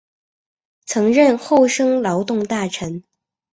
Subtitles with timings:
[0.83, 3.03] 曾任厚生劳动大臣。